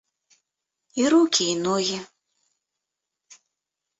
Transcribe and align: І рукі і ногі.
І 1.01 1.05
рукі 1.13 1.45
і 1.51 1.51
ногі. 1.65 1.99